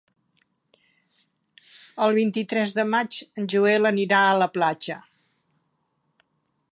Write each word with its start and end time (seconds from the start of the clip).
El 2.05 2.15
vint-i-tres 2.19 2.73
de 2.79 2.87
maig 2.95 3.19
en 3.41 3.49
Joel 3.55 3.91
anirà 3.93 4.25
a 4.31 4.35
la 4.45 4.51
platja. 4.59 5.01